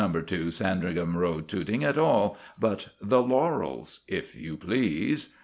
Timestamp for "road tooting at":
1.15-1.95